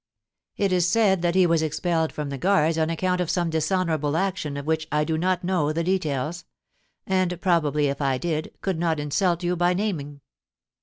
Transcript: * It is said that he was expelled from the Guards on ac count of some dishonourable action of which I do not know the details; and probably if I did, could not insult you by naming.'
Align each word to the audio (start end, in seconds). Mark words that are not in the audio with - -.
* 0.33 0.45
It 0.57 0.71
is 0.73 0.89
said 0.89 1.21
that 1.21 1.35
he 1.35 1.45
was 1.45 1.61
expelled 1.61 2.11
from 2.11 2.29
the 2.31 2.37
Guards 2.39 2.75
on 2.79 2.89
ac 2.89 2.97
count 2.97 3.21
of 3.21 3.29
some 3.29 3.51
dishonourable 3.51 4.17
action 4.17 4.57
of 4.57 4.65
which 4.65 4.87
I 4.91 5.03
do 5.03 5.15
not 5.15 5.43
know 5.43 5.71
the 5.71 5.83
details; 5.83 6.43
and 7.05 7.39
probably 7.39 7.85
if 7.85 8.01
I 8.01 8.17
did, 8.17 8.51
could 8.61 8.79
not 8.79 8.99
insult 8.99 9.43
you 9.43 9.55
by 9.55 9.75
naming.' 9.75 10.21